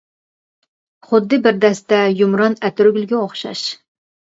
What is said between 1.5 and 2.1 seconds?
دەستە